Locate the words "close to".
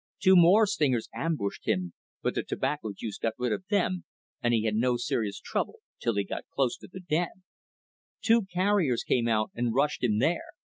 6.51-6.87